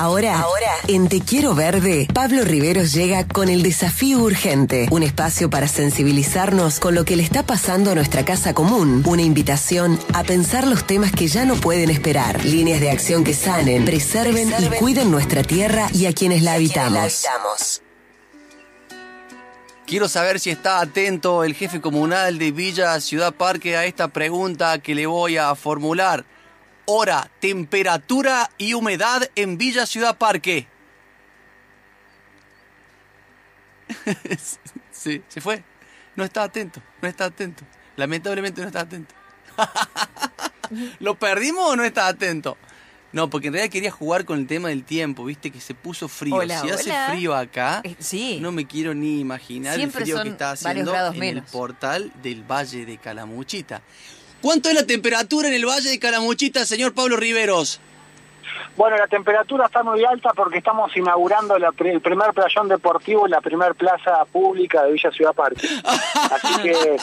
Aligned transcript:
Ahora, 0.00 0.38
ahora, 0.38 0.70
en 0.86 1.08
Te 1.08 1.20
Quiero 1.20 1.56
Verde, 1.56 2.06
Pablo 2.14 2.44
Riveros 2.44 2.92
llega 2.92 3.26
con 3.26 3.48
el 3.48 3.64
desafío 3.64 4.20
urgente, 4.20 4.86
un 4.92 5.02
espacio 5.02 5.50
para 5.50 5.66
sensibilizarnos 5.66 6.78
con 6.78 6.94
lo 6.94 7.04
que 7.04 7.16
le 7.16 7.24
está 7.24 7.42
pasando 7.42 7.90
a 7.90 7.96
nuestra 7.96 8.24
casa 8.24 8.54
común, 8.54 9.02
una 9.08 9.22
invitación 9.22 9.98
a 10.14 10.22
pensar 10.22 10.68
los 10.68 10.86
temas 10.86 11.10
que 11.10 11.26
ya 11.26 11.44
no 11.44 11.56
pueden 11.56 11.90
esperar, 11.90 12.44
líneas 12.44 12.78
de 12.78 12.92
acción 12.92 13.24
que 13.24 13.34
sanen, 13.34 13.84
preserven, 13.84 14.54
y 14.60 14.68
cuiden 14.76 15.10
nuestra 15.10 15.42
tierra 15.42 15.88
y 15.92 16.06
a 16.06 16.12
quienes 16.12 16.42
la 16.42 16.52
habitamos. 16.52 17.24
Quiero 19.84 20.08
saber 20.08 20.38
si 20.38 20.50
está 20.50 20.78
atento 20.78 21.42
el 21.42 21.54
jefe 21.54 21.80
comunal 21.80 22.38
de 22.38 22.52
Villa 22.52 23.00
Ciudad 23.00 23.34
Parque 23.34 23.76
a 23.76 23.84
esta 23.84 24.06
pregunta 24.06 24.78
que 24.78 24.94
le 24.94 25.06
voy 25.06 25.38
a 25.38 25.52
formular 25.56 26.24
hora, 26.90 27.30
temperatura 27.38 28.50
y 28.56 28.72
humedad 28.72 29.30
en 29.34 29.58
Villa 29.58 29.84
Ciudad 29.84 30.16
Parque. 30.16 30.66
sí, 34.90 35.22
se 35.28 35.40
fue. 35.42 35.62
No 36.16 36.24
está 36.24 36.42
atento, 36.44 36.82
no 37.02 37.08
está 37.08 37.26
atento. 37.26 37.64
Lamentablemente 37.96 38.62
no 38.62 38.68
está 38.68 38.80
atento. 38.80 39.14
¿Lo 41.00 41.18
perdimos 41.18 41.70
o 41.70 41.76
no 41.76 41.84
está 41.84 42.06
atento? 42.06 42.56
No, 43.12 43.28
porque 43.28 43.48
en 43.48 43.54
realidad 43.54 43.72
quería 43.72 43.90
jugar 43.90 44.24
con 44.24 44.38
el 44.38 44.46
tema 44.46 44.68
del 44.68 44.84
tiempo, 44.84 45.24
viste 45.24 45.50
que 45.50 45.60
se 45.60 45.74
puso 45.74 46.08
frío. 46.08 46.40
si 46.42 46.70
hace 46.70 46.92
frío 47.10 47.34
acá, 47.34 47.80
eh, 47.84 47.96
sí. 47.98 48.38
no 48.40 48.52
me 48.52 48.66
quiero 48.66 48.94
ni 48.94 49.20
imaginar 49.20 49.78
el 49.78 49.90
frío 49.90 50.22
que 50.22 50.28
está 50.30 50.52
haciendo 50.52 50.94
en 50.94 51.22
el 51.22 51.42
portal 51.42 52.12
del 52.22 52.44
Valle 52.44 52.86
de 52.86 52.98
Calamuchita. 52.98 53.82
¿Cuánto 54.40 54.68
es 54.68 54.74
la 54.74 54.86
temperatura 54.86 55.48
en 55.48 55.54
el 55.54 55.66
Valle 55.66 55.90
de 55.90 55.98
Calamuchita, 55.98 56.64
señor 56.64 56.94
Pablo 56.94 57.16
Riveros? 57.16 57.80
Bueno, 58.76 58.96
la 58.96 59.08
temperatura 59.08 59.66
está 59.66 59.82
muy 59.82 60.04
alta 60.04 60.30
porque 60.36 60.58
estamos 60.58 60.96
inaugurando 60.96 61.56
el 61.56 62.00
primer 62.00 62.32
playón 62.32 62.68
deportivo 62.68 63.26
en 63.26 63.32
la 63.32 63.40
primera 63.40 63.74
plaza 63.74 64.24
pública 64.26 64.84
de 64.84 64.92
Villa 64.92 65.10
Ciudad 65.10 65.32
Parque. 65.32 65.66
Así 65.84 66.62
que, 66.62 66.96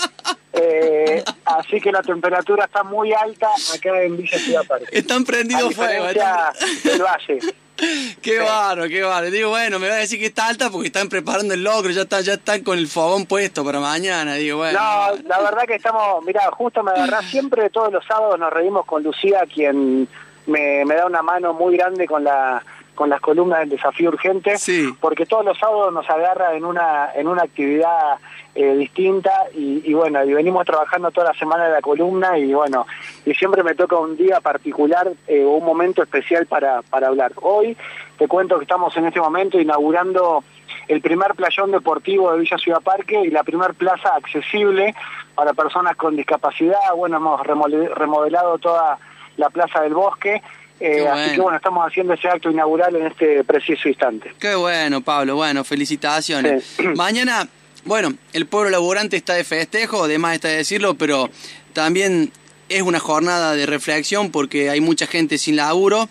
eh, 0.54 1.24
así 1.44 1.82
que 1.82 1.92
la 1.92 2.02
temperatura 2.02 2.64
está 2.64 2.84
muy 2.84 3.12
alta 3.12 3.50
acá 3.76 4.04
en 4.04 4.16
Villa 4.16 4.40
Ciudad 4.40 4.66
Parque. 4.66 4.88
Están 4.90 5.26
prendidos 5.26 5.76
fuego. 5.76 6.06
del 6.06 7.02
valle. 7.02 7.40
Qué 8.22 8.40
barro, 8.40 8.88
qué 8.88 9.02
barro. 9.04 9.30
Digo, 9.30 9.50
bueno, 9.50 9.80
me 9.80 9.90
va 9.90 9.96
a 9.96 9.98
decir 9.98 10.20
que 10.20 10.28
está 10.28 10.48
alta 10.48 10.70
porque 10.70 10.88
están 10.88 11.10
preparando 11.10 11.54
el 11.54 11.64
logro, 11.64 11.92
ya 11.92 12.04
está, 12.04 12.22
ya 12.22 12.34
están 12.34 12.64
con 12.64 12.78
el 12.78 12.88
fogón 12.88 13.26
puesto 13.26 13.64
para 13.66 13.80
mañana, 13.80 14.36
digo, 14.36 14.58
bueno. 14.58 14.80
No, 14.80 15.28
la 15.28 15.42
verdad 15.42 15.64
que 15.68 15.76
estamos, 15.76 16.24
mira, 16.26 16.42
justo 16.52 16.84
me 16.84 16.92
agarrás, 16.92 17.26
siempre 17.30 17.70
todos 17.70 17.92
los 17.92 18.06
sábados 18.06 18.40
nos 18.40 18.52
reímos 18.52 18.86
con 18.86 19.04
Lucía, 19.04 19.44
quien 19.54 20.08
me, 20.48 20.86
me 20.86 20.96
da 20.96 21.06
una 21.06 21.22
mano 21.22 21.54
muy 21.54 21.76
grande 21.76 22.08
con 22.08 22.24
la 22.24 22.64
con 22.96 23.10
las 23.10 23.22
columnas 23.22 23.60
del 23.60 23.70
desafío 23.70 24.10
urgente, 24.10 24.58
sí. 24.58 24.94
porque 25.00 25.26
todos 25.26 25.46
los 25.46 25.58
sábados 25.58 25.94
nos 25.94 26.10
agarra 26.10 26.56
en 26.56 26.66
una 26.66 27.10
en 27.14 27.28
una 27.28 27.44
actividad 27.44 28.18
eh, 28.56 28.74
distinta 28.76 29.32
y, 29.54 29.94
bueno, 29.94 30.24
y 30.24 30.34
venimos 30.34 30.66
trabajando 30.66 31.12
toda 31.12 31.34
la 31.34 31.38
semana 31.38 31.66
de 31.66 31.74
la 31.74 31.82
columna 31.82 32.38
y 32.38 32.54
bueno, 32.54 32.88
y 33.26 33.34
siempre 33.34 33.64
me 33.64 33.76
toca 33.76 33.98
un 33.98 34.16
día 34.16 34.40
particular 34.40 35.12
eh, 35.28 35.44
o 35.44 35.52
un 35.52 35.66
momento 35.66 36.02
especial 36.02 36.46
para, 36.46 36.82
para 36.84 37.08
hablar. 37.08 37.34
Hoy 37.42 37.76
te 38.18 38.28
cuento 38.28 38.58
que 38.58 38.64
estamos 38.64 38.96
en 38.96 39.08
este 39.08 39.20
momento 39.20 39.60
inaugurando 39.60 40.44
el 40.88 41.02
primer 41.02 41.34
playón 41.36 41.72
deportivo 41.72 42.32
de 42.32 42.40
Villa 42.40 42.58
Ciudad 42.58 42.82
Parque 42.82 43.22
y 43.22 43.30
la 43.30 43.44
primer 43.44 43.74
plaza 43.74 44.16
accesible 44.16 44.96
para 45.36 45.54
personas 45.54 45.96
con 45.96 46.16
discapacidad. 46.16 46.80
Bueno, 46.96 47.18
hemos 47.18 47.42
remodelado 47.46 48.58
toda 48.60 48.98
la 49.38 49.50
Plaza 49.50 49.82
del 49.82 49.94
Bosque. 49.94 50.42
Eh, 50.80 51.08
así 51.08 51.36
que 51.36 51.42
bueno, 51.42 51.58
estamos 51.58 51.86
haciendo 51.88 52.14
ese 52.14 52.28
acto 52.28 52.52
inaugural 52.52 52.96
en 52.96 53.08
este 53.08 53.44
preciso 53.44 53.88
instante. 53.88 54.34
Qué 54.40 54.56
bueno, 54.56 55.02
Pablo. 55.02 55.36
Bueno, 55.36 55.64
felicitaciones. 55.64 56.76
Mañana 56.96 57.48
bueno, 57.86 58.16
el 58.34 58.48
pueblo 58.48 58.72
laborante 58.72 59.16
está 59.16 59.36
de 59.36 59.44
festejo, 59.44 60.06
además 60.06 60.34
está 60.34 60.48
de 60.48 60.58
decirlo, 60.58 60.96
pero 60.96 61.30
también 61.74 62.32
es 62.68 62.82
una 62.82 63.00
jornada 63.00 63.54
de 63.54 63.68
reflexión 63.68 64.32
porque 64.32 64.72
hay 64.72 64.82
mucha 64.82 65.06
gente 65.06 65.38
sin 65.38 65.56
laburo. 65.56 66.10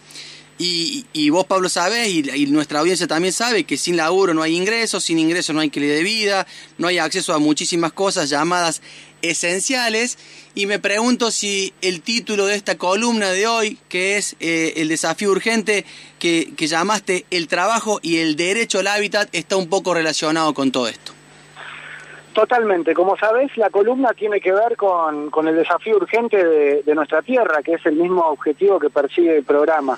Y, 0.57 1.31
vos, 1.31 1.47
Pablo, 1.47 1.69
sabés, 1.69 2.09
y, 2.09 2.47
nuestra 2.47 2.81
audiencia 2.81 3.07
también 3.07 3.33
sabe 3.33 3.65
que 3.65 3.77
sin 3.77 3.97
laburo 3.97 4.35
no 4.35 4.43
hay 4.43 4.55
ingresos, 4.55 5.05
sin 5.05 5.19
ingresos 5.19 5.55
no 5.55 5.61
hay 5.61 5.71
calidad 5.71 5.95
de 5.95 6.03
vida, 6.03 6.47
no 6.79 6.87
hay 6.87 6.99
acceso 6.99 7.35
a 7.35 7.39
muchísimas 7.39 7.93
cosas 7.93 8.31
llamadas 8.31 8.81
esenciales. 9.23 10.19
Y 10.55 10.67
me 10.67 10.79
pregunto 10.79 11.31
si 11.31 11.73
el 11.81 12.03
título 12.03 12.47
de 12.47 12.55
esta 12.55 12.79
columna 12.79 13.31
de 13.31 13.47
hoy, 13.47 13.79
que 13.89 14.17
es 14.17 14.37
eh, 14.39 14.75
el 14.77 14.89
desafío 14.89 15.31
urgente 15.31 15.85
que, 16.21 16.53
que 16.57 16.69
llamaste 16.69 17.27
el 17.31 17.49
trabajo 17.49 17.99
y 18.03 18.19
el 18.19 18.37
derecho 18.37 18.79
al 18.79 18.87
hábitat, 18.87 19.29
está 19.33 19.57
un 19.57 19.69
poco 19.69 19.95
relacionado 19.95 20.55
con 20.55 20.71
todo 20.71 20.87
esto. 20.89 21.14
Totalmente. 22.35 22.95
Como 22.95 23.17
sabés, 23.17 23.57
la 23.57 23.71
columna 23.71 24.13
tiene 24.13 24.41
que 24.41 24.53
ver 24.53 24.77
con, 24.77 25.31
con 25.31 25.47
el 25.47 25.55
desafío 25.55 25.97
urgente 25.97 26.45
de, 26.45 26.95
nuestra 26.95 27.23
tierra, 27.23 27.63
que 27.63 27.75
es 27.75 27.87
el 27.87 27.95
mismo 27.95 28.23
objetivo 28.23 28.81
que 28.81 28.91
persigue 28.91 29.39
el 29.39 29.45
programa. 29.45 29.97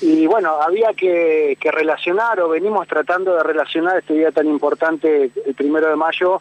Y 0.00 0.26
bueno, 0.26 0.60
había 0.60 0.94
que, 0.94 1.56
relacionar, 1.60 2.40
o 2.40 2.48
venimos 2.48 2.88
tratando 2.88 3.36
de 3.36 3.42
relacionar 3.42 3.98
este 3.98 4.14
día 4.14 4.32
tan 4.32 4.46
importante, 4.46 5.30
el 5.46 5.54
primero 5.54 5.88
de 5.88 5.96
mayo, 5.96 6.40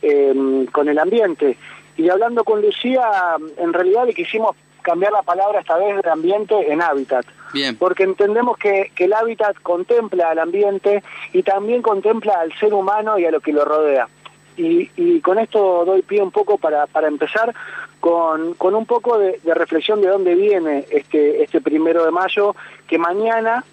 em, 0.00 0.66
con 0.66 0.88
el 0.88 0.98
ambiente. 0.98 1.58
Y 1.98 2.08
hablando 2.08 2.42
con 2.42 2.62
Lucía, 2.62 3.36
en 3.58 3.72
realidad 3.74 4.06
le 4.06 4.14
quisimos 4.14 4.56
cambiar 4.80 5.12
la 5.12 5.22
palabra 5.22 5.60
esta 5.60 5.76
vez 5.76 6.02
de 6.02 6.10
ambiente 6.10 6.54
en 6.72 6.80
hábitat. 6.80 7.26
Bien. 7.52 7.76
Porque 7.76 8.04
entendemos 8.04 8.56
que, 8.56 8.90
que 8.94 9.04
el 9.04 9.12
hábitat 9.12 9.56
contempla 9.62 10.30
al 10.30 10.38
ambiente 10.38 11.02
y 11.32 11.42
también 11.42 11.82
contempla 11.82 12.40
al 12.40 12.52
ser 12.58 12.72
humano 12.72 13.18
y 13.18 13.26
a 13.26 13.30
lo 13.30 13.40
que 13.40 13.52
lo 13.52 13.64
rodea. 13.64 14.08
Y, 14.56 15.20
con 15.20 15.38
esto 15.38 15.84
doy 15.84 16.02
pie 16.02 16.22
un 16.22 16.30
poco 16.30 16.56
para, 16.56 16.86
para 16.86 17.08
empezar 17.08 17.54
con, 18.00 18.54
con 18.54 18.74
un 18.74 18.86
poco 18.86 19.18
de, 19.18 19.38
reflexión 19.44 20.00
de 20.00 20.08
dónde 20.08 20.34
viene 20.34 20.86
este, 20.90 21.42
este 21.42 21.60
primero 21.60 22.04
de 22.04 22.10
mayo, 22.10 22.54
que 22.86 22.98
mañana, 22.98 23.64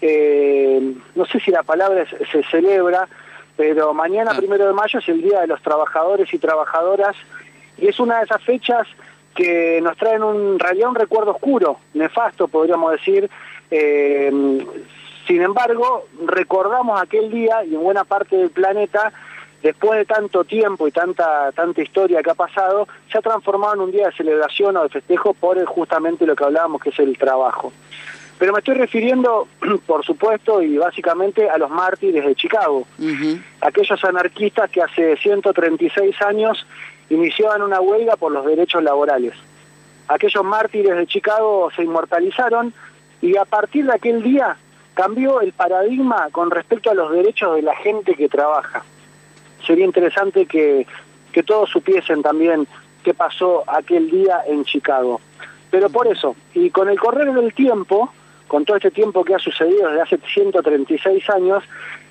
eh, 0.00 0.94
no 1.14 1.26
sé 1.26 1.40
si 1.40 1.50
la 1.50 1.62
palabra 1.62 2.06
se 2.30 2.42
celebra, 2.44 3.08
pero 3.56 3.94
mañana 3.94 4.32
ah. 4.34 4.36
primero 4.36 4.66
de 4.66 4.72
mayo 4.72 4.98
es 4.98 5.08
el 5.08 5.22
Día 5.22 5.40
de 5.40 5.46
los 5.46 5.62
Trabajadores 5.62 6.32
y 6.32 6.38
Trabajadoras 6.38 7.16
y 7.78 7.88
es 7.88 7.98
una 8.00 8.18
de 8.18 8.24
esas 8.24 8.42
fechas 8.42 8.86
que 9.34 9.80
nos 9.82 9.96
traen 9.96 10.22
un 10.22 10.58
realidad 10.58 10.90
un 10.90 10.94
recuerdo 10.94 11.32
oscuro, 11.32 11.78
nefasto 11.94 12.48
podríamos 12.48 12.92
decir. 12.92 13.28
Eh, 13.70 14.30
sin 15.26 15.42
embargo, 15.42 16.06
recordamos 16.26 17.00
aquel 17.00 17.30
día 17.30 17.64
y 17.64 17.74
en 17.74 17.82
buena 17.82 18.04
parte 18.04 18.36
del 18.36 18.50
planeta 18.50 19.12
después 19.64 19.98
de 19.98 20.04
tanto 20.04 20.44
tiempo 20.44 20.86
y 20.86 20.92
tanta 20.92 21.50
tanta 21.52 21.82
historia 21.82 22.22
que 22.22 22.30
ha 22.30 22.34
pasado, 22.34 22.86
se 23.10 23.16
ha 23.16 23.22
transformado 23.22 23.74
en 23.74 23.80
un 23.80 23.90
día 23.90 24.08
de 24.08 24.12
celebración 24.12 24.76
o 24.76 24.82
de 24.82 24.90
festejo 24.90 25.32
por 25.32 25.64
justamente 25.64 26.26
lo 26.26 26.36
que 26.36 26.44
hablábamos, 26.44 26.82
que 26.82 26.90
es 26.90 26.98
el 26.98 27.16
trabajo. 27.16 27.72
Pero 28.38 28.52
me 28.52 28.58
estoy 28.58 28.74
refiriendo, 28.74 29.48
por 29.86 30.04
supuesto, 30.04 30.60
y 30.60 30.76
básicamente 30.76 31.48
a 31.48 31.56
los 31.56 31.70
mártires 31.70 32.26
de 32.26 32.34
Chicago, 32.34 32.86
aquellos 33.62 34.04
anarquistas 34.04 34.70
que 34.70 34.82
hace 34.82 35.16
136 35.16 36.20
años 36.20 36.66
iniciaban 37.08 37.62
una 37.62 37.80
huelga 37.80 38.16
por 38.16 38.32
los 38.32 38.44
derechos 38.44 38.82
laborales. 38.82 39.32
Aquellos 40.08 40.44
mártires 40.44 40.94
de 40.94 41.06
Chicago 41.06 41.70
se 41.74 41.84
inmortalizaron 41.84 42.74
y 43.22 43.38
a 43.38 43.46
partir 43.46 43.86
de 43.86 43.94
aquel 43.94 44.22
día 44.22 44.58
cambió 44.92 45.40
el 45.40 45.52
paradigma 45.52 46.28
con 46.32 46.50
respecto 46.50 46.90
a 46.90 46.94
los 46.94 47.10
derechos 47.12 47.56
de 47.56 47.62
la 47.62 47.74
gente 47.76 48.14
que 48.14 48.28
trabaja 48.28 48.84
sería 49.64 49.84
interesante 49.84 50.46
que, 50.46 50.86
que 51.32 51.42
todos 51.42 51.70
supiesen 51.70 52.22
también 52.22 52.66
qué 53.02 53.14
pasó 53.14 53.64
aquel 53.66 54.10
día 54.10 54.42
en 54.46 54.64
Chicago. 54.64 55.20
Pero 55.70 55.90
por 55.90 56.06
eso, 56.06 56.36
y 56.54 56.70
con 56.70 56.88
el 56.88 56.98
correr 56.98 57.32
del 57.32 57.52
tiempo, 57.52 58.10
con 58.48 58.64
todo 58.64 58.76
este 58.76 58.90
tiempo 58.90 59.24
que 59.24 59.34
ha 59.34 59.38
sucedido 59.38 59.88
desde 59.88 60.02
hace 60.02 60.18
136 60.18 61.28
años, 61.30 61.64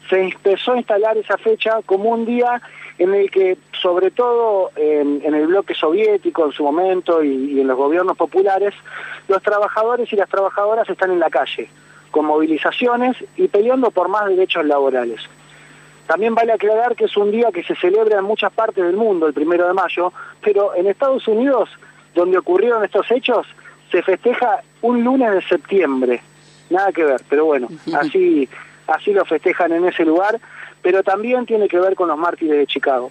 se 0.10 0.22
empezó 0.22 0.74
a 0.74 0.78
instalar 0.78 1.18
esa 1.18 1.38
fecha 1.38 1.80
como 1.86 2.10
un 2.10 2.26
día 2.26 2.62
en 3.00 3.14
el 3.14 3.32
que, 3.32 3.58
sobre 3.82 4.12
todo 4.12 4.72
en, 4.76 5.22
el 5.24 5.48
bloque 5.48 5.74
soviético 5.74 6.46
en 6.46 6.52
su 6.52 6.64
momento 6.64 7.24
y, 7.24 7.60
en 7.60 7.68
los 7.68 7.78
gobiernos 7.78 8.18
populares, 8.18 8.74
los 9.28 9.42
trabajadores 9.42 10.12
y 10.12 10.16
las 10.16 10.30
trabajadoras 10.30 10.90
están 10.90 11.12
en 11.12 11.20
la 11.20 11.30
calle, 11.30 11.70
con 12.12 12.26
movilizaciones 12.26 13.18
y 13.36 13.48
peleando 13.48 13.92
por 13.92 14.10
más 14.10 14.28
derechos 14.28 14.66
laborales. 14.66 15.22
También 16.14 16.36
vale 16.36 16.54
aclarar 16.54 16.96
que 16.96 17.06
es 17.06 17.18
un 17.18 17.32
día 17.32 17.50
que 17.52 17.64
se 17.64 17.74
celebra 17.74 18.20
en 18.20 18.24
muchas 18.24 18.54
partes 18.54 18.86
del 18.86 18.96
mundo, 18.96 19.26
el 19.26 19.34
primero 19.34 19.66
de 19.66 19.74
mayo, 19.74 20.14
pero 20.44 20.76
en 20.76 20.86
Estados 20.86 21.28
Unidos, 21.28 21.72
donde 22.14 22.38
ocurrieron 22.38 22.86
estos 22.86 23.10
hechos, 23.10 23.48
se 23.92 24.04
festeja 24.04 24.62
un 24.84 25.04
lunes 25.04 25.32
de 25.32 25.42
septiembre. 25.42 26.22
Nada 26.70 26.92
que 26.92 27.04
ver, 27.04 27.22
pero 27.28 27.46
bueno, 27.46 27.68
así, 28.00 28.48
así 28.86 29.12
lo 29.12 29.26
festejan 29.26 29.72
en 29.72 29.86
ese 29.86 30.06
lugar, 30.06 30.40
pero 30.84 31.02
también 31.02 31.48
tiene 31.48 31.68
que 31.68 31.80
ver 31.80 31.96
con 31.96 32.10
los 32.10 32.18
mártires 32.20 32.60
de 32.60 32.68
Chicago. 32.68 33.10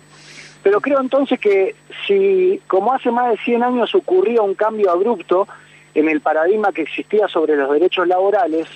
Pero 0.62 0.80
creo 0.80 1.00
entonces 1.00 1.40
que 1.40 1.74
si, 2.06 2.62
como 2.68 2.92
hace 2.92 3.10
más 3.10 3.32
de 3.32 3.38
100 3.38 3.64
años 3.64 3.96
ocurría 3.96 4.42
un 4.42 4.54
cambio 4.54 4.92
abrupto 4.92 5.48
en 5.96 6.08
el 6.08 6.20
paradigma 6.20 6.70
que 6.70 6.82
existía 6.82 7.26
sobre 7.26 7.56
los 7.56 7.68
derechos 7.72 8.06
laborales, 8.06 8.68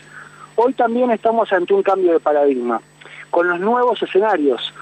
hoy 0.56 0.72
también 0.72 1.12
estamos 1.12 1.52
ante 1.52 1.74
un 1.74 1.84
cambio 1.84 2.12
de 2.12 2.18
paradigma, 2.18 2.82
con 3.30 3.48
los 3.48 3.60
nuevos 3.60 4.02
escenarios, 4.02 4.72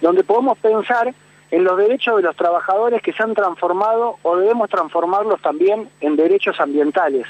donde 0.00 0.24
podemos 0.24 0.58
pensar 0.58 1.14
en 1.50 1.64
los 1.64 1.76
derechos 1.76 2.16
de 2.16 2.22
los 2.22 2.36
trabajadores 2.36 3.00
que 3.02 3.12
se 3.12 3.22
han 3.22 3.34
transformado 3.34 4.16
o 4.22 4.36
debemos 4.36 4.68
transformarlos 4.70 5.40
también 5.40 5.88
en 6.00 6.16
derechos 6.16 6.58
ambientales, 6.60 7.26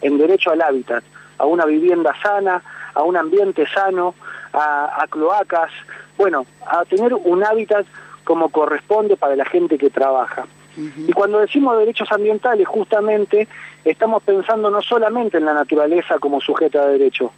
en 0.00 0.18
derecho 0.18 0.50
al 0.50 0.62
hábitat, 0.62 1.04
a 1.38 1.44
una 1.44 1.66
vivienda 1.66 2.14
sana, 2.22 2.62
a 2.94 3.02
un 3.02 3.16
ambiente 3.16 3.66
sano, 3.66 4.14
a, 4.52 5.04
cloacas, 5.10 5.70
bueno, 6.16 6.46
a 6.66 6.84
tener 6.86 7.12
un 7.12 7.44
hábitat 7.44 7.86
como 8.24 8.48
corresponde 8.48 9.16
para 9.16 9.36
la 9.36 9.44
gente 9.44 9.76
que 9.76 9.90
trabaja. 9.90 10.46
Y 10.76 11.12
cuando 11.12 11.38
decimos 11.38 11.78
derechos 11.78 12.10
ambientales, 12.10 12.66
justamente 12.66 13.48
estamos 13.84 14.22
pensando 14.22 14.70
no 14.70 14.82
solamente 14.82 15.38
en 15.38 15.44
la 15.44 15.54
naturaleza 15.54 16.18
como 16.18 16.40
sujeta 16.40 16.86
de 16.86 16.92
derecho, 16.98 17.32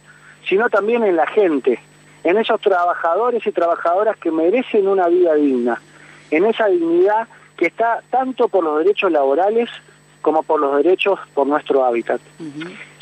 sino 0.47 0.69
también 0.69 1.03
en 1.03 1.15
la 1.15 1.27
gente, 1.27 1.79
en 2.23 2.37
esos 2.37 2.59
trabajadores 2.61 3.45
y 3.45 3.51
trabajadoras 3.51 4.17
que 4.17 4.31
merecen 4.31 4.87
una 4.87 5.07
vida 5.07 5.35
digna, 5.35 5.81
en 6.31 6.45
esa 6.45 6.67
dignidad 6.67 7.27
que 7.57 7.67
está 7.67 8.01
tanto 8.09 8.47
por 8.47 8.63
los 8.63 8.79
derechos 8.79 9.11
laborales 9.11 9.69
como 10.21 10.43
por 10.43 10.59
los 10.59 10.77
derechos 10.77 11.19
por 11.33 11.47
nuestro 11.47 11.85
hábitat. 11.85 12.21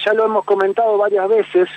Ya 0.05 0.13
lo 0.13 0.25
hemos 0.25 0.45
comentado 0.45 0.97
varias 0.97 1.27
veces, 1.27 1.69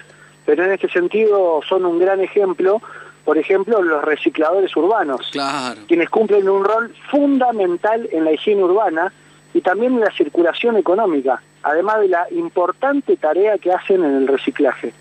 pero 0.45 0.65
en 0.65 0.73
este 0.73 0.89
sentido 0.89 1.61
son 1.69 1.85
un 1.87 1.99
gran 1.99 2.21
ejemplo, 2.21 2.81
por 3.25 3.39
ejemplo, 3.39 3.83
los 3.83 4.03
recicladores 4.05 4.75
urbanos, 4.77 5.31
quienes 5.89 6.09
cumplen 6.11 6.49
un 6.49 6.65
rol 6.65 6.95
fundamental 7.11 8.09
en 8.13 8.25
la 8.25 8.33
higiene 8.33 8.65
urbana 8.65 9.13
y 9.55 9.61
también 9.61 9.95
en 9.95 10.01
la 10.01 10.11
circulación 10.13 10.77
económica, 10.77 11.43
además 11.63 12.01
de 12.01 12.09
la 12.09 12.27
importante 12.31 13.17
tarea 13.17 13.59
que 13.59 13.73
hacen 13.73 14.05
en 14.05 14.17
el 14.17 14.29
reciclaje. 14.29 14.93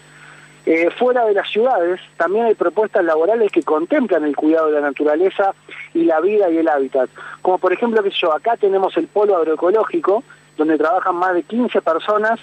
Eh, 0.66 0.90
fuera 0.92 1.26
de 1.26 1.34
las 1.34 1.50
ciudades 1.50 2.00
también 2.18 2.46
hay 2.46 2.54
propuestas 2.54 3.04
laborales 3.04 3.52
que 3.52 3.64
contemplan 3.64 4.24
el 4.24 4.36
cuidado 4.36 4.68
de 4.68 4.74
la 4.74 4.82
naturaleza 4.82 5.54
y 5.94 6.04
la 6.04 6.20
vida 6.20 6.50
y 6.50 6.58
el 6.58 6.68
hábitat. 6.68 7.10
Como 7.42 7.58
por 7.58 7.74
ejemplo, 7.74 8.04
que 8.04 8.12
yo, 8.12 8.34
acá 8.34 8.58
tenemos 8.58 8.96
el 8.98 9.08
polo 9.08 9.38
agroecológico, 9.38 10.24
donde 10.58 10.78
trabajan 10.78 11.16
más 11.16 11.34
de 11.34 11.44
15 11.44 11.82
personas 11.82 12.40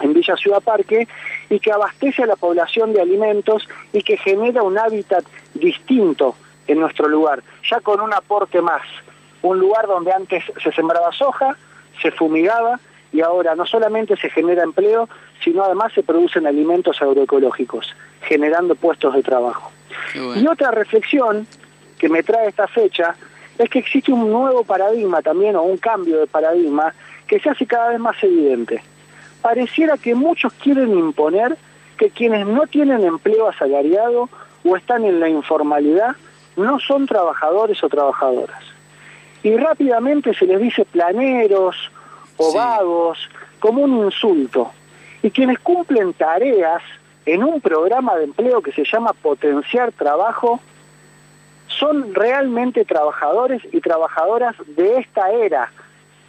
en 0.00 0.12
Villa 0.12 0.36
Ciudad 0.36 0.62
Parque 0.62 1.06
y 1.50 1.60
que 1.60 1.70
abastece 1.70 2.24
a 2.24 2.26
la 2.26 2.36
población 2.36 2.92
de 2.92 3.00
alimentos 3.00 3.68
y 3.92 4.02
que 4.02 4.16
genera 4.16 4.62
un 4.62 4.78
hábitat 4.78 5.24
distinto 5.52 6.34
en 6.66 6.80
nuestro 6.80 7.08
lugar, 7.08 7.42
ya 7.70 7.80
con 7.80 8.00
un 8.00 8.12
aporte 8.12 8.60
más. 8.60 8.82
Un 9.42 9.58
lugar 9.58 9.86
donde 9.86 10.12
antes 10.12 10.42
se 10.62 10.72
sembraba 10.72 11.12
soja, 11.12 11.56
se 12.00 12.10
fumigaba 12.10 12.80
y 13.14 13.20
ahora 13.20 13.54
no 13.54 13.64
solamente 13.64 14.16
se 14.16 14.28
genera 14.28 14.64
empleo, 14.64 15.08
sino 15.42 15.62
además 15.62 15.92
se 15.92 16.02
producen 16.02 16.48
alimentos 16.48 17.00
agroecológicos, 17.00 17.94
generando 18.22 18.74
puestos 18.74 19.14
de 19.14 19.22
trabajo. 19.22 19.70
Y 20.34 20.44
otra 20.48 20.72
reflexión 20.72 21.46
que 21.96 22.08
me 22.08 22.24
trae 22.24 22.48
esta 22.48 22.66
fecha 22.66 23.14
es 23.56 23.70
que 23.70 23.78
existe 23.78 24.10
un 24.10 24.32
nuevo 24.32 24.64
paradigma 24.64 25.22
también, 25.22 25.54
o 25.54 25.62
un 25.62 25.76
cambio 25.76 26.18
de 26.18 26.26
paradigma, 26.26 26.92
que 27.28 27.38
se 27.38 27.50
hace 27.50 27.66
cada 27.66 27.90
vez 27.90 28.00
más 28.00 28.16
evidente. 28.20 28.82
Pareciera 29.40 29.96
que 29.96 30.16
muchos 30.16 30.52
quieren 30.54 30.98
imponer 30.98 31.56
que 31.96 32.10
quienes 32.10 32.44
no 32.48 32.66
tienen 32.66 33.04
empleo 33.04 33.48
asalariado 33.48 34.28
o 34.64 34.76
están 34.76 35.04
en 35.04 35.20
la 35.20 35.28
informalidad 35.28 36.16
no 36.56 36.80
son 36.80 37.06
trabajadores 37.06 37.82
o 37.84 37.88
trabajadoras. 37.88 38.60
Y 39.44 39.56
rápidamente 39.56 40.34
se 40.34 40.46
les 40.46 40.60
dice 40.60 40.84
planeros 40.84 41.76
o 42.36 42.52
vagos 42.52 43.18
como 43.60 43.82
un 43.82 44.04
insulto. 44.04 44.70
Y 45.22 45.30
quienes 45.30 45.58
cumplen 45.58 46.12
tareas 46.12 46.82
en 47.26 47.42
un 47.42 47.60
programa 47.60 48.16
de 48.16 48.24
empleo 48.24 48.60
que 48.60 48.72
se 48.72 48.84
llama 48.84 49.12
Potenciar 49.12 49.92
Trabajo 49.92 50.60
son 51.68 52.14
realmente 52.14 52.84
trabajadores 52.84 53.62
y 53.72 53.80
trabajadoras 53.80 54.54
de 54.76 54.98
esta 54.98 55.32
era, 55.32 55.72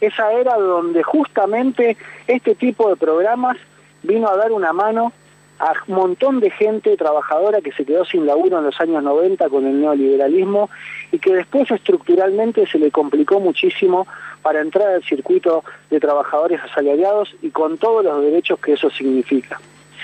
esa 0.02 0.32
era 0.34 0.56
donde 0.56 1.04
justamente 1.04 1.98
este 2.28 2.56
tipo 2.56 2.90
de 2.90 2.96
programas 2.96 3.58
vino 4.04 4.30
a 4.30 4.38
dar 4.38 4.52
una 4.52 4.74
mano 4.74 5.12
a 5.60 5.74
un 5.88 5.96
montón 5.96 6.42
de 6.42 6.50
gente 6.50 6.98
trabajadora 6.98 7.62
que 7.62 7.72
se 7.72 7.86
quedó 7.86 8.04
sin 8.04 8.26
laburo 8.26 8.58
en 8.58 8.66
los 8.66 8.80
años 8.82 9.02
90 9.04 9.50
con 9.50 9.66
el 9.66 9.80
neoliberalismo 9.80 10.70
y 11.12 11.20
que 11.20 11.34
después 11.34 11.72
estructuralmente 11.72 12.68
se 12.68 12.78
le 12.78 12.92
complicó 12.92 13.40
muchísimo 13.40 14.06
para 14.46 14.62
entrar 14.62 14.90
al 14.90 15.04
circuito 15.04 15.64
de 15.90 16.00
trabajadores 16.00 16.62
asalariados 16.62 17.36
y 17.42 17.50
con 17.50 17.80
todos 17.80 18.06
los 18.06 18.22
derechos 18.22 18.60
que 18.60 18.74
eso 18.74 18.92
significa. 18.92 19.60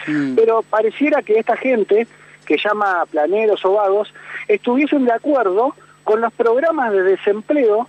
Mm. 0.07 0.33
Pero 0.33 0.63
pareciera 0.63 1.21
que 1.21 1.37
esta 1.37 1.55
gente, 1.55 2.07
que 2.47 2.57
llama 2.57 3.05
planeros 3.11 3.63
o 3.65 3.73
vagos, 3.73 4.11
estuviesen 4.47 5.05
de 5.05 5.11
acuerdo 5.11 5.75
con 6.03 6.21
los 6.21 6.33
programas 6.33 6.91
de 6.91 7.03
desempleo 7.03 7.87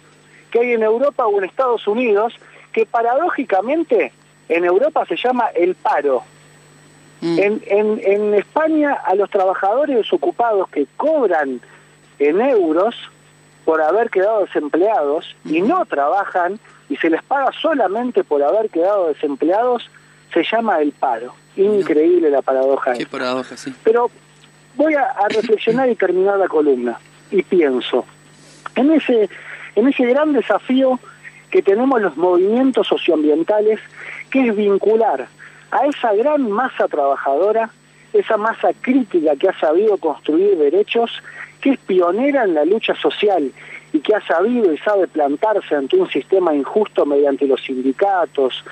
que 0.51 0.59
hay 0.61 0.73
en 0.73 0.83
Europa 0.83 1.27
o 1.27 1.39
en 1.39 1.45
Estados 1.45 1.89
Unidos, 1.89 2.35
que 2.71 2.85
paradójicamente 2.85 4.13
en 4.51 4.67
Europa 4.67 5.07
se 5.07 5.17
llama 5.17 5.47
el 5.55 5.75
paro. 5.75 6.23
Mm. 7.23 7.39
En, 7.39 7.63
en, 7.67 8.01
en 8.05 8.35
España 8.35 8.93
a 9.07 9.15
los 9.15 9.31
trabajadores 9.31 9.97
desocupados 9.97 10.69
que 10.69 10.87
cobran 10.99 11.63
en 12.19 12.43
euros 12.43 12.95
por 13.65 13.81
haber 13.81 14.11
quedado 14.11 14.41
desempleados 14.41 15.37
y 15.45 15.61
no 15.61 15.85
trabajan 15.87 16.59
y 16.89 16.97
se 16.97 17.11
les 17.11 17.23
paga 17.23 17.51
solamente 17.61 18.25
por 18.25 18.43
haber 18.43 18.69
quedado 18.71 19.09
desempleados, 19.09 19.89
se 20.33 20.45
llama 20.45 20.81
el 20.81 20.93
paro. 20.93 21.35
Increíble 21.57 22.31
la 22.31 22.43
paradoja. 22.43 22.95
Qué 22.95 23.07
paradoja, 23.07 23.57
sí. 23.57 23.75
Pero 23.85 24.11
voy 24.75 24.95
a, 24.95 25.15
reflexionar 25.29 25.89
y 25.89 25.95
terminar 25.95 26.39
la 26.39 26.49
columna. 26.49 26.99
Y 27.31 27.43
pienso, 27.43 28.05
en 28.75 28.93
ese, 28.93 29.29
en 29.75 29.89
ese 29.89 30.05
gran 30.05 30.33
desafío 30.33 30.99
que 31.51 31.63
tenemos 31.63 32.01
los 32.01 32.17
movimientos 32.17 32.89
socioambientales, 32.89 33.79
que 34.31 34.49
es 34.49 34.57
vincular 34.57 35.29
a 35.71 35.87
esa 35.87 36.15
gran 36.15 36.51
masa 36.51 36.89
trabajadora, 36.89 37.71
esa 38.13 38.37
masa 38.37 38.69
crítica 38.81 39.37
que 39.37 39.49
ha 39.49 39.59
sabido 39.59 39.97
construir 39.97 40.57
derechos, 40.59 41.23
que 41.63 41.71
es 41.71 41.79
pionera 41.79 42.45
en 42.45 42.55
la 42.55 42.65
lucha 42.65 42.95
social 42.97 43.51
y 43.93 44.01
que 44.01 44.15
ha 44.15 44.21
sabido 44.27 44.73
y 44.73 44.79
sabe 44.79 45.07
plantarse 45.07 45.75
ante 45.75 45.97
un 45.97 46.09
sistema 46.11 46.55
injusto 46.55 47.07
mediante 47.07 47.47
los 47.47 47.63
sindicatos, 47.63 48.65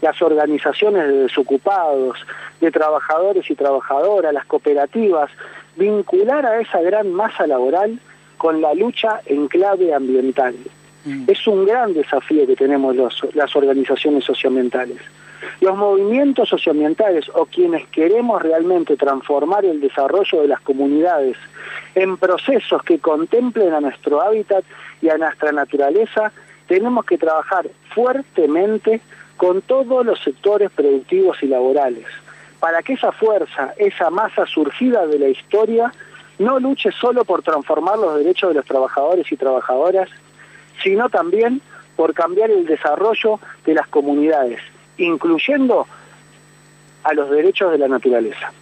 las 0.00 0.20
organizaciones 0.22 1.08
de 1.08 1.22
desocupados, 1.24 2.18
de 2.60 2.70
trabajadores 2.70 3.50
y 3.50 3.54
trabajadoras, 3.54 4.32
las 4.32 4.46
cooperativas, 4.46 5.30
vincular 5.76 6.46
a 6.46 6.60
esa 6.60 6.80
gran 6.80 7.12
masa 7.12 7.46
laboral 7.46 7.98
con 8.38 8.60
la 8.60 8.74
lucha 8.74 9.20
en 9.26 9.48
clave 9.48 9.92
ambiental. 9.92 10.54
Mm. 11.04 11.24
Es 11.26 11.46
un 11.46 11.66
gran 11.66 11.94
desafío 11.94 12.46
que 12.46 12.56
tenemos 12.56 12.94
las 13.34 13.56
organizaciones 13.56 14.24
socioambientales. 14.24 14.98
Los 15.60 15.76
movimientos 15.76 16.48
socioambientales 16.48 17.28
o 17.34 17.46
quienes 17.46 17.86
queremos 17.88 18.42
realmente 18.42 18.96
transformar 18.96 19.64
el 19.64 19.80
desarrollo 19.80 20.42
de 20.42 20.48
las 20.48 20.60
comunidades 20.60 21.36
en 21.94 22.16
procesos 22.16 22.82
que 22.82 22.98
contemplen 22.98 23.72
a 23.72 23.80
nuestro 23.80 24.20
hábitat 24.20 24.64
y 25.00 25.08
a 25.08 25.18
nuestra 25.18 25.52
naturaleza, 25.52 26.32
tenemos 26.66 27.04
que 27.04 27.18
trabajar 27.18 27.68
fuertemente 27.94 29.00
con 29.36 29.62
todos 29.62 30.04
los 30.04 30.20
sectores 30.22 30.70
productivos 30.70 31.42
y 31.42 31.46
laborales, 31.46 32.06
para 32.60 32.82
que 32.82 32.94
esa 32.94 33.12
fuerza, 33.12 33.72
esa 33.76 34.10
masa 34.10 34.46
surgida 34.46 35.06
de 35.06 35.18
la 35.18 35.28
historia, 35.28 35.92
no 36.38 36.58
luche 36.58 36.90
solo 36.92 37.24
por 37.24 37.42
transformar 37.42 37.98
los 37.98 38.16
derechos 38.18 38.50
de 38.50 38.56
los 38.56 38.64
trabajadores 38.64 39.30
y 39.30 39.36
trabajadoras, 39.36 40.08
sino 40.82 41.08
también 41.08 41.60
por 41.96 42.12
cambiar 42.12 42.50
el 42.50 42.66
desarrollo 42.66 43.40
de 43.64 43.74
las 43.74 43.88
comunidades, 43.88 44.60
incluyendo 44.98 45.86
a 47.02 47.14
los 47.14 47.30
derechos 47.30 47.72
de 47.72 47.78
la 47.78 47.88
naturaleza. 47.88 48.52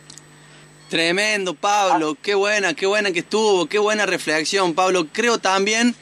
Tremendo, 0.89 1.55
Pablo, 1.55 2.17
qué 2.21 2.35
buena, 2.35 2.75
qué 2.75 2.87
buena 2.87 3.11
que 3.11 3.21
estuvo, 3.21 3.67
qué 3.67 3.79
buena 3.79 4.07
reflexión, 4.07 4.75
Pablo. 4.75 5.07
Creo 5.11 5.39
también 5.39 5.95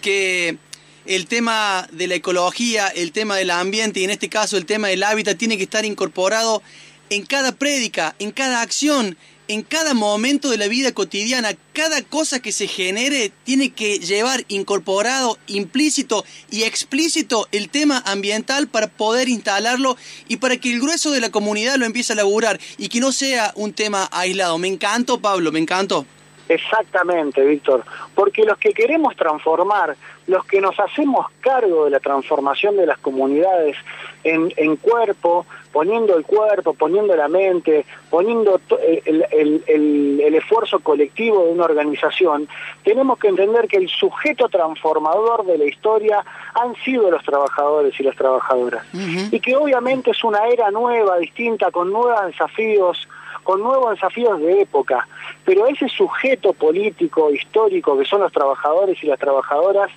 que 0.00 0.56
el 1.04 1.26
tema 1.26 1.86
de 1.92 2.06
la 2.06 2.14
ecología, 2.14 2.88
el 2.88 3.12
tema 3.12 3.36
del 3.36 3.50
ambiente 3.50 4.00
y 4.00 4.04
en 4.04 4.10
este 4.10 4.28
caso 4.28 4.56
el 4.56 4.66
tema 4.66 4.88
del 4.88 5.02
hábitat 5.02 5.36
tiene 5.36 5.56
que 5.56 5.64
estar 5.64 5.84
incorporado 5.84 6.62
en 7.10 7.26
cada 7.26 7.52
prédica, 7.52 8.14
en 8.18 8.30
cada 8.30 8.62
acción, 8.62 9.16
en 9.48 9.62
cada 9.62 9.94
momento 9.94 10.50
de 10.50 10.56
la 10.56 10.68
vida 10.68 10.92
cotidiana, 10.92 11.56
cada 11.72 12.02
cosa 12.02 12.40
que 12.40 12.52
se 12.52 12.66
genere 12.66 13.32
tiene 13.44 13.70
que 13.70 13.98
llevar 13.98 14.44
incorporado, 14.48 15.38
implícito 15.46 16.24
y 16.50 16.62
explícito 16.62 17.48
el 17.52 17.68
tema 17.68 18.02
ambiental 18.06 18.68
para 18.68 18.88
poder 18.88 19.28
instalarlo 19.28 19.96
y 20.28 20.36
para 20.36 20.56
que 20.56 20.72
el 20.72 20.80
grueso 20.80 21.10
de 21.10 21.20
la 21.20 21.30
comunidad 21.30 21.76
lo 21.76 21.86
empiece 21.86 22.12
a 22.12 22.16
laburar 22.16 22.60
y 22.78 22.88
que 22.88 23.00
no 23.00 23.12
sea 23.12 23.52
un 23.56 23.72
tema 23.72 24.08
aislado. 24.12 24.58
Me 24.58 24.68
encantó, 24.68 25.20
Pablo, 25.20 25.52
me 25.52 25.58
encantó. 25.58 26.06
Exactamente, 26.52 27.40
Víctor, 27.42 27.82
porque 28.14 28.44
los 28.44 28.58
que 28.58 28.74
queremos 28.74 29.16
transformar, 29.16 29.96
los 30.26 30.44
que 30.44 30.60
nos 30.60 30.78
hacemos 30.78 31.26
cargo 31.40 31.86
de 31.86 31.90
la 31.90 32.00
transformación 32.00 32.76
de 32.76 32.84
las 32.84 32.98
comunidades 32.98 33.76
en, 34.22 34.52
en 34.56 34.76
cuerpo, 34.76 35.46
poniendo 35.72 36.14
el 36.14 36.24
cuerpo, 36.24 36.74
poniendo 36.74 37.16
la 37.16 37.28
mente, 37.28 37.86
poniendo 38.10 38.60
eh, 38.82 39.02
el, 39.06 40.34
esfuerzo 40.34 40.80
colectivo 40.80 41.44
de 41.44 41.52
una 41.52 41.64
organización, 41.64 42.48
tenemos 42.84 43.18
que 43.18 43.28
entender 43.28 43.66
que 43.66 43.78
el 43.78 43.88
sujeto 43.88 44.48
transformador 44.48 45.46
de 45.46 45.56
la 45.56 45.64
historia 45.64 46.22
han 46.54 46.74
sido 46.84 47.10
los 47.10 47.24
trabajadores 47.24 47.98
y 47.98 48.02
las 48.02 48.16
trabajadoras. 48.16 48.84
Y 49.30 49.40
que 49.40 49.56
obviamente 49.56 50.10
es 50.10 50.22
una 50.22 50.46
era 50.48 50.70
nueva, 50.70 51.18
distinta, 51.18 51.70
con 51.70 51.90
nuevos 51.90 52.26
desafíos, 52.26 53.08
con 53.42 53.62
nuevos 53.62 53.90
desafíos 53.94 54.40
de 54.40 54.62
época, 54.62 55.06
pero 55.44 55.66
ese 55.66 55.88
sujeto 55.88 56.52
político, 56.52 57.32
histórico, 57.32 57.98
que 57.98 58.04
son 58.04 58.20
los 58.20 58.32
trabajadores 58.32 59.02
y 59.02 59.06
las 59.06 59.18
trabajadoras, 59.18 59.90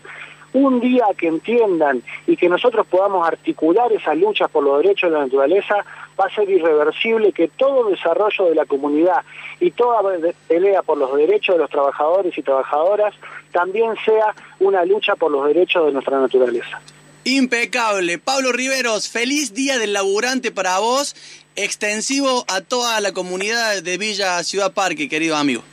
un 0.56 0.80
día 0.80 1.06
que 1.18 1.28
entiendan 1.28 2.02
y 2.26 2.38
que 2.38 2.48
nosotros 2.48 2.88
podamos 2.88 3.28
articular 3.28 3.92
esas 3.92 4.18
luchas 4.18 4.50
por 4.50 4.64
los 4.64 4.82
derechos 4.82 5.12
de 5.12 5.18
la 5.18 5.26
naturaleza, 5.26 5.86
va 6.18 6.26
a 6.26 6.34
ser 6.34 6.50
irreversible 6.50 7.34
que 7.34 7.50
todo 7.50 7.90
desarrollo 7.90 8.46
de 8.46 8.56
la 8.56 8.66
comunidad 8.66 9.24
y 9.60 9.72
toda 9.72 10.02
pelea 10.48 10.82
por 10.82 10.98
los 10.98 11.14
derechos 11.14 11.56
de 11.56 11.62
los 11.62 11.70
trabajadores 11.70 12.38
y 12.38 12.42
trabajadoras 12.42 13.14
también 13.52 13.96
sea 14.06 14.34
una 14.60 14.86
lucha 14.86 15.16
por 15.18 15.30
los 15.30 15.46
derechos 15.46 15.88
de 15.88 15.92
nuestra 15.92 16.22
naturaleza. 16.22 16.80
Impecable. 17.26 18.18
Pablo 18.20 18.52
Riveros, 18.52 19.10
feliz 19.10 19.54
día 19.54 19.78
del 19.78 19.94
laburante 19.94 20.52
para 20.52 20.80
vos, 20.80 21.16
extensivo 21.56 22.46
a 22.48 22.62
toda 22.62 23.00
la 23.02 23.14
comunidad 23.14 23.82
de 23.82 23.98
Villa 23.98 24.44
Ciudad 24.44 24.74
Parque, 24.74 25.10
querido 25.10 25.36
amigo. 25.36 25.64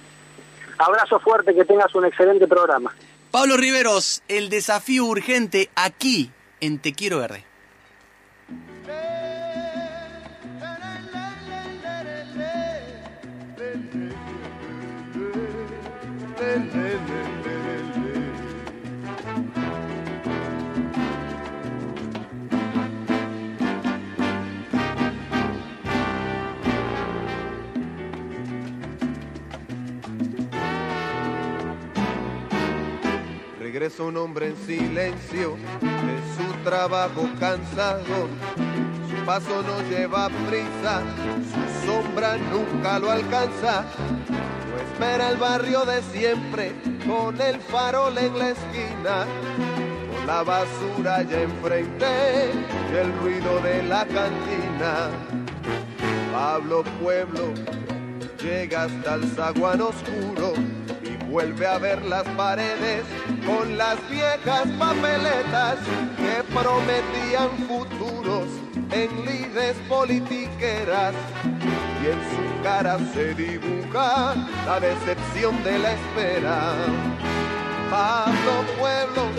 Abrazo 0.78 1.20
fuerte, 1.20 1.54
que 1.54 1.64
tengas 1.64 1.94
un 1.94 2.04
excelente 2.04 2.46
programa. 2.46 2.94
Pablo 3.30 3.56
Riveros, 3.56 4.22
el 4.28 4.48
desafío 4.48 5.04
urgente 5.04 5.70
aquí 5.74 6.30
en 6.60 6.78
Te 6.78 6.92
Quiero 6.92 7.18
Verde. 7.18 7.44
Regresa 33.82 34.04
un 34.04 34.16
hombre 34.16 34.46
en 34.46 34.56
silencio 34.58 35.56
de 35.80 36.36
su 36.36 36.62
trabajo 36.62 37.28
cansado. 37.40 38.28
Su 39.10 39.26
paso 39.26 39.60
no 39.60 39.82
lleva 39.90 40.28
prisa, 40.48 41.02
su 41.50 41.86
sombra 41.86 42.36
nunca 42.36 43.00
lo 43.00 43.10
alcanza. 43.10 43.84
No 44.28 44.76
espera 44.76 45.30
el 45.30 45.36
barrio 45.36 45.84
de 45.84 46.00
siempre 46.00 46.76
con 47.04 47.40
el 47.40 47.58
farol 47.58 48.16
en 48.18 48.38
la 48.38 48.50
esquina. 48.50 49.26
Con 50.14 50.26
la 50.28 50.44
basura 50.44 51.22
ya 51.24 51.42
enfrente 51.42 52.52
y 52.88 52.96
el 52.96 53.12
ruido 53.18 53.58
de 53.62 53.82
la 53.82 54.06
cantina. 54.06 55.10
Pablo 56.32 56.84
Pueblo 57.02 57.52
llega 58.40 58.84
hasta 58.84 59.14
el 59.16 59.24
zaguán 59.32 59.80
oscuro 59.80 60.52
vuelve 61.32 61.66
a 61.66 61.78
ver 61.78 62.04
las 62.04 62.24
paredes 62.36 63.04
con 63.46 63.78
las 63.78 63.96
viejas 64.10 64.68
papeletas 64.78 65.78
que 66.18 66.44
prometían 66.52 67.48
futuros 67.66 68.48
en 68.90 69.24
lides 69.24 69.74
politiqueras 69.88 71.14
y 72.02 72.06
en 72.06 72.20
su 72.30 72.62
cara 72.62 72.98
se 73.14 73.34
dibuja 73.34 74.34
la 74.66 74.78
decepción 74.78 75.64
de 75.64 75.78
la 75.78 75.92
espera. 75.94 76.74
Pablo 77.90 78.64
Pueblo, 78.78 79.30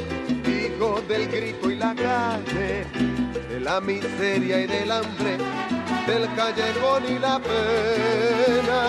hijo 0.47 0.99
del 1.07 1.27
grito 1.27 1.69
y 1.69 1.75
la 1.75 1.93
calle, 1.93 2.87
de 3.49 3.59
la 3.59 3.79
miseria 3.79 4.61
y 4.61 4.65
del 4.67 4.91
hambre, 4.91 5.37
del 6.07 6.27
callejón 6.35 7.03
y 7.07 7.19
la 7.19 7.39
pena. 7.39 8.83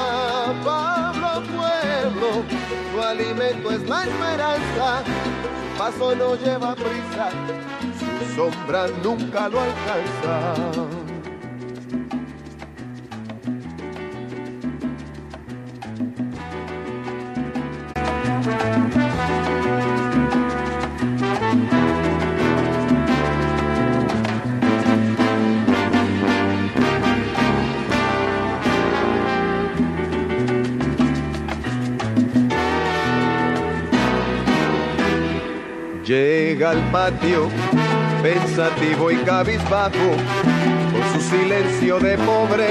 Su 2.94 3.02
alimento 3.02 3.72
es 3.72 3.88
la 3.88 4.04
esperanza, 4.04 5.02
su 5.02 5.78
paso 5.78 6.14
no 6.14 6.36
lleva 6.36 6.76
prisa, 6.76 7.30
su 7.98 8.36
sombra 8.36 8.86
nunca 9.02 9.48
lo 9.48 9.58
alcanza. 9.60 11.13
Al 36.75 36.90
patio, 36.90 37.49
pensativo 38.23 39.11
y 39.11 39.16
cabizbajo, 39.19 40.09
con 40.93 41.02
su 41.12 41.31
silencio 41.31 42.00
de 42.00 42.19
pobre, 42.19 42.69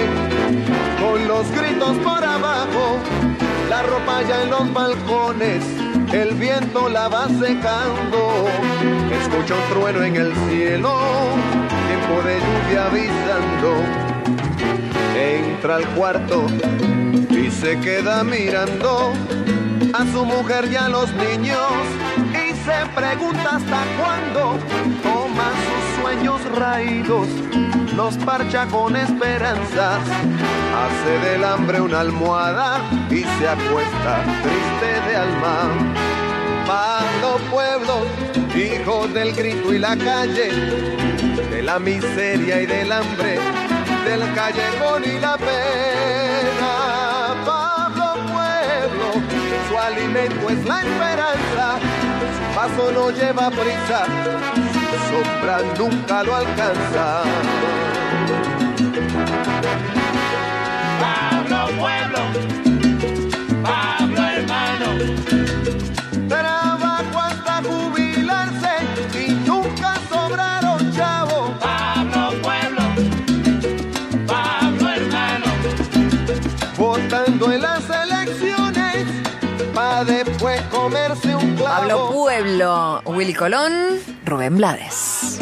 con 1.00 1.26
los 1.28 1.50
gritos 1.52 1.98
por 2.00 2.24
abajo, 2.24 2.98
la 3.70 3.84
ropa 3.84 4.22
ya 4.28 4.44
en 4.44 4.50
los 4.50 4.74
balcones, 4.74 5.64
el 6.12 6.34
viento 6.36 6.90
la 6.90 7.08
va 7.08 7.28
secando, 7.30 8.48
escucha 9.22 9.56
un 9.56 9.74
trueno 9.74 10.04
en 10.04 10.16
el 10.18 10.34
cielo, 10.50 11.00
tiempo 11.88 12.28
de 12.28 12.40
lluvia 12.40 12.86
avisando, 12.88 13.74
entra 15.16 15.78
al 15.78 15.88
cuarto 15.96 16.46
y 17.30 17.50
se 17.50 17.80
queda 17.80 18.24
mirando 18.24 19.14
a 19.94 20.06
su 20.12 20.26
mujer 20.26 20.68
y 20.72 20.76
a 20.76 20.90
los 20.90 21.10
niños 21.14 21.58
se 22.66 22.86
pregunta 22.96 23.58
hasta 23.58 23.84
cuándo 24.00 24.58
toma 25.02 25.52
sus 25.66 26.02
sueños 26.02 26.42
raídos, 26.58 27.28
los 27.96 28.16
parcha 28.18 28.66
con 28.68 28.96
esperanzas, 28.96 30.00
hace 30.82 31.30
del 31.30 31.44
hambre 31.44 31.82
una 31.82 32.00
almohada 32.00 32.80
y 33.10 33.24
se 33.24 33.48
acuesta 33.48 34.24
triste 34.42 35.10
de 35.10 35.16
alma. 35.16 35.70
Pablo 36.66 37.38
pueblo, 37.52 38.06
hijo 38.56 39.08
del 39.10 39.36
grito 39.36 39.74
y 39.74 39.80
la 39.80 39.98
calle, 39.98 40.50
de 41.50 41.62
la 41.62 41.80
miseria 41.80 42.62
y 42.62 42.66
del 42.66 42.92
hambre, 42.92 43.40
del 44.06 44.34
callejón 44.34 45.04
y 45.04 45.20
la 45.20 45.38
pena. 45.38 46.72
Pablo 47.46 48.14
pueblo, 48.32 49.28
su 49.70 49.78
alimento 49.78 50.50
es 50.50 50.66
la 50.66 50.82
esperanza 50.82 51.80
paso 52.54 52.92
no 52.92 53.10
lleva 53.10 53.50
prisa, 53.50 54.06
sombra 55.10 55.58
nunca 55.78 56.24
lo 56.24 56.36
alcanza. 56.36 57.24
Pablo 61.02 61.68
Pueblo, 61.80 62.20
Pablo 63.64 64.22
hermano, 64.38 64.88
trabajo 66.28 67.20
hasta 67.20 67.64
jubilarse 67.64 68.74
y 69.20 69.32
nunca 69.48 69.96
sobraron 70.10 70.92
chavos. 70.94 71.52
Pablo 71.60 72.34
Pueblo, 72.42 72.84
Pablo 74.28 74.90
hermano, 74.90 75.48
votando 76.78 77.52
en 77.52 77.62
las 77.62 77.84
elecciones 77.90 79.08
para 79.74 80.04
después 80.04 80.62
comerse 80.64 81.23
Pablo 81.74 82.12
Pueblo, 82.12 83.02
Willy 83.06 83.34
Colón, 83.34 84.00
Rubén 84.26 84.58
Blades. 84.58 85.40